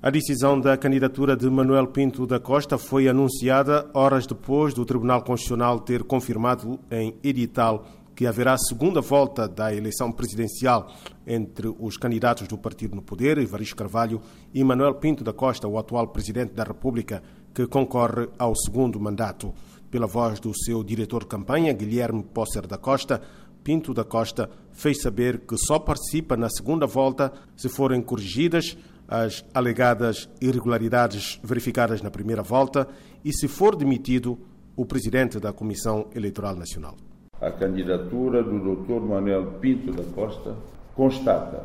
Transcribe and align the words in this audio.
A 0.00 0.10
decisão 0.10 0.60
da 0.60 0.76
candidatura 0.76 1.36
de 1.36 1.50
Manuel 1.50 1.88
Pinto 1.88 2.24
da 2.24 2.38
Costa 2.38 2.78
foi 2.78 3.08
anunciada 3.08 3.90
horas 3.92 4.28
depois 4.28 4.72
do 4.72 4.84
Tribunal 4.84 5.24
Constitucional 5.24 5.80
ter 5.80 6.04
confirmado 6.04 6.78
em 6.88 7.16
edital 7.20 7.84
que 8.14 8.24
haverá 8.24 8.56
segunda 8.56 9.00
volta 9.00 9.48
da 9.48 9.74
eleição 9.74 10.12
presidencial 10.12 10.88
entre 11.26 11.74
os 11.80 11.96
candidatos 11.96 12.46
do 12.46 12.56
partido 12.56 12.94
no 12.94 13.02
poder, 13.02 13.38
Evaristo 13.38 13.74
Carvalho, 13.74 14.20
e 14.54 14.62
Manuel 14.62 14.94
Pinto 14.94 15.24
da 15.24 15.32
Costa, 15.32 15.66
o 15.66 15.76
atual 15.76 16.06
presidente 16.06 16.54
da 16.54 16.62
República, 16.62 17.20
que 17.52 17.66
concorre 17.66 18.28
ao 18.38 18.54
segundo 18.54 19.00
mandato. 19.00 19.52
Pela 19.90 20.06
voz 20.06 20.38
do 20.38 20.56
seu 20.56 20.84
diretor 20.84 21.22
de 21.22 21.30
campanha, 21.30 21.72
Guilherme 21.72 22.22
Posser 22.22 22.68
da 22.68 22.78
Costa, 22.78 23.20
Pinto 23.64 23.92
da 23.92 24.04
Costa 24.04 24.48
fez 24.70 25.02
saber 25.02 25.40
que 25.40 25.56
só 25.58 25.80
participa 25.80 26.36
na 26.36 26.48
segunda 26.48 26.86
volta 26.86 27.32
se 27.56 27.68
forem 27.68 28.00
corrigidas 28.00 28.76
as 29.08 29.44
alegadas 29.54 30.28
irregularidades 30.40 31.40
verificadas 31.42 32.02
na 32.02 32.10
primeira 32.10 32.42
volta 32.42 32.86
e, 33.24 33.32
se 33.32 33.48
for 33.48 33.74
demitido, 33.74 34.38
o 34.76 34.84
presidente 34.84 35.40
da 35.40 35.52
Comissão 35.52 36.08
Eleitoral 36.14 36.54
Nacional. 36.54 36.94
A 37.40 37.50
candidatura 37.50 38.42
do 38.42 38.76
Dr. 38.76 39.00
Manuel 39.00 39.52
Pinto 39.60 39.90
da 39.92 40.04
Costa 40.14 40.54
constata 40.94 41.64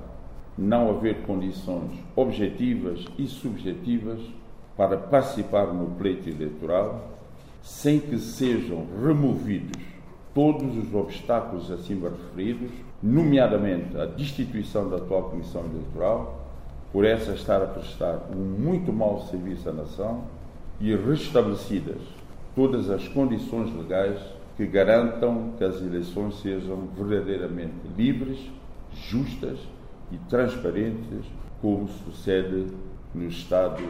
não 0.58 0.90
haver 0.90 1.24
condições 1.24 1.92
objetivas 2.16 3.06
e 3.18 3.28
subjetivas 3.28 4.20
para 4.78 4.98
participar 4.98 5.74
no 5.74 5.96
pleito 5.96 6.30
eleitoral 6.30 7.12
sem 7.62 8.00
que 8.00 8.18
sejam 8.18 8.86
removidos 9.04 9.82
todos 10.34 10.76
os 10.78 10.94
obstáculos 10.94 11.72
acima 11.72 12.10
referidos, 12.10 12.72
nomeadamente 13.02 13.96
a 13.98 14.06
destituição 14.06 14.90
da 14.90 14.98
atual 14.98 15.30
Comissão 15.30 15.64
Eleitoral, 15.66 16.53
por 16.94 17.04
essa 17.04 17.32
estar 17.32 17.62
a 17.62 17.66
prestar 17.66 18.30
um 18.34 18.40
muito 18.40 18.94
mau 18.94 19.26
serviço 19.26 19.68
à 19.68 19.74
nação 19.74 20.26
e 20.80 20.96
restabelecidas 20.96 22.00
todas 22.56 22.90
as 22.90 23.08
condições 23.08 23.76
legais 23.76 24.20
que 24.56 24.68
garantam 24.68 25.54
que 25.58 25.64
as 25.64 25.82
eleições 25.82 26.40
sejam 26.42 26.88
verdadeiramente 26.96 27.74
livres, 27.98 28.40
justas 28.94 29.58
e 30.12 30.18
transparentes, 30.30 31.26
como 31.60 31.88
sucede 31.88 32.68
nos 33.16 33.34
Estados 33.34 33.84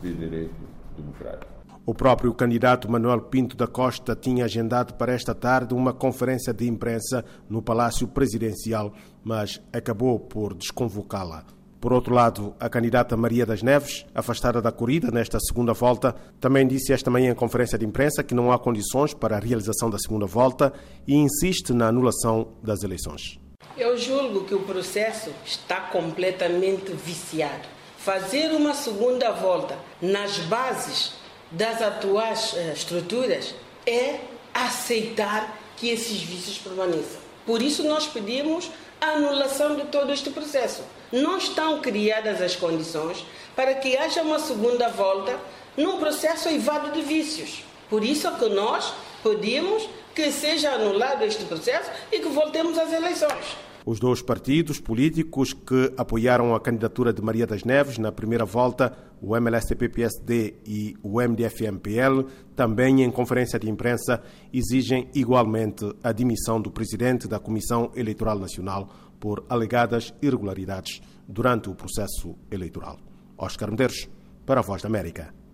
de 0.00 0.14
Direito 0.14 0.54
Democrático. 0.96 1.52
O 1.84 1.92
próprio 1.92 2.32
candidato 2.32 2.90
Manuel 2.90 3.22
Pinto 3.22 3.56
da 3.56 3.66
Costa 3.66 4.14
tinha 4.14 4.44
agendado 4.44 4.94
para 4.94 5.12
esta 5.12 5.34
tarde 5.34 5.74
uma 5.74 5.92
conferência 5.92 6.54
de 6.54 6.68
imprensa 6.68 7.24
no 7.48 7.60
Palácio 7.60 8.06
Presidencial, 8.06 8.92
mas 9.22 9.60
acabou 9.72 10.18
por 10.20 10.54
desconvocá-la. 10.54 11.44
Por 11.84 11.92
outro 11.92 12.14
lado, 12.14 12.56
a 12.58 12.66
candidata 12.66 13.14
Maria 13.14 13.44
das 13.44 13.62
Neves, 13.62 14.06
afastada 14.14 14.62
da 14.62 14.72
corrida 14.72 15.10
nesta 15.10 15.38
segunda 15.38 15.74
volta, 15.74 16.16
também 16.40 16.66
disse 16.66 16.94
esta 16.94 17.10
manhã 17.10 17.30
em 17.32 17.34
conferência 17.34 17.76
de 17.76 17.84
imprensa 17.84 18.22
que 18.22 18.34
não 18.34 18.50
há 18.50 18.58
condições 18.58 19.12
para 19.12 19.36
a 19.36 19.38
realização 19.38 19.90
da 19.90 19.98
segunda 19.98 20.24
volta 20.24 20.72
e 21.06 21.14
insiste 21.14 21.74
na 21.74 21.88
anulação 21.88 22.48
das 22.62 22.82
eleições. 22.82 23.38
Eu 23.76 23.98
julgo 23.98 24.44
que 24.44 24.54
o 24.54 24.60
processo 24.60 25.28
está 25.44 25.78
completamente 25.78 26.90
viciado. 26.92 27.68
Fazer 27.98 28.52
uma 28.52 28.72
segunda 28.72 29.32
volta 29.32 29.76
nas 30.00 30.38
bases 30.38 31.12
das 31.50 31.82
atuais 31.82 32.54
eh, 32.56 32.72
estruturas 32.72 33.54
é 33.86 34.20
aceitar 34.54 35.60
que 35.76 35.90
esses 35.90 36.22
vícios 36.22 36.56
permaneçam. 36.56 37.20
Por 37.44 37.60
isso, 37.60 37.86
nós 37.86 38.06
pedimos 38.06 38.70
a 39.04 39.16
anulação 39.16 39.76
de 39.76 39.84
todo 39.84 40.12
este 40.12 40.30
processo. 40.30 40.82
Não 41.12 41.36
estão 41.36 41.80
criadas 41.80 42.40
as 42.40 42.56
condições 42.56 43.24
para 43.54 43.74
que 43.74 43.96
haja 43.96 44.22
uma 44.22 44.38
segunda 44.38 44.88
volta 44.88 45.38
num 45.76 45.98
processo 45.98 46.48
eivado 46.48 46.90
de 46.92 47.02
vícios. 47.02 47.64
Por 47.88 48.02
isso 48.02 48.26
é 48.26 48.30
que 48.32 48.48
nós 48.48 48.92
pedimos 49.22 49.88
que 50.14 50.30
seja 50.30 50.72
anulado 50.72 51.22
este 51.22 51.44
processo 51.44 51.90
e 52.10 52.20
que 52.20 52.28
voltemos 52.28 52.78
às 52.78 52.92
eleições. 52.92 53.56
Os 53.86 54.00
dois 54.00 54.22
partidos 54.22 54.80
políticos 54.80 55.52
que 55.52 55.92
apoiaram 55.98 56.54
a 56.54 56.60
candidatura 56.60 57.12
de 57.12 57.20
Maria 57.20 57.46
das 57.46 57.64
Neves 57.64 57.98
na 57.98 58.10
primeira 58.10 58.46
volta, 58.46 58.96
o 59.20 59.36
MLSTP-PSD 59.36 60.54
e 60.64 60.96
o 61.02 61.20
MDF-MPL, 61.20 62.26
também 62.56 63.02
em 63.02 63.10
conferência 63.10 63.58
de 63.58 63.68
imprensa, 63.68 64.22
exigem 64.50 65.10
igualmente 65.14 65.84
a 66.02 66.12
dimissão 66.12 66.58
do 66.62 66.70
presidente 66.70 67.28
da 67.28 67.38
Comissão 67.38 67.90
Eleitoral 67.94 68.38
Nacional 68.38 68.88
por 69.20 69.44
alegadas 69.50 70.14
irregularidades 70.22 71.02
durante 71.28 71.68
o 71.68 71.74
processo 71.74 72.34
eleitoral. 72.50 72.98
Oscar 73.36 73.70
Medeiros, 73.70 74.08
para 74.46 74.60
a 74.60 74.62
Voz 74.62 74.80
da 74.80 74.88
América. 74.88 75.43